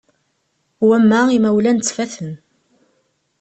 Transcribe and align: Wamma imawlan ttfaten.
Wamma 0.87 1.19
imawlan 1.37 1.77
ttfaten. 1.79 2.31